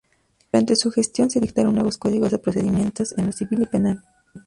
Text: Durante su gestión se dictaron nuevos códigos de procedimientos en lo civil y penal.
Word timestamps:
Durante 0.51 0.75
su 0.75 0.89
gestión 0.91 1.29
se 1.29 1.39
dictaron 1.39 1.75
nuevos 1.75 1.99
códigos 1.99 2.31
de 2.31 2.39
procedimientos 2.39 3.15
en 3.19 3.27
lo 3.27 3.31
civil 3.31 3.61
y 3.61 3.65
penal. 3.67 4.01